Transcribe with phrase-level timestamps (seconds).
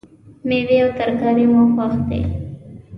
[0.47, 2.21] میوې او ترکاری مو خوښ دي